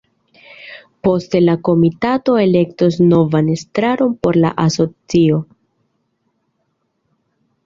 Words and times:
Poste 1.07 1.41
la 1.43 1.53
komitato 1.67 2.37
elektos 2.45 2.97
novan 3.11 3.51
estraron 3.57 4.17
por 4.29 4.41
la 4.45 4.53
asocio. 4.65 5.39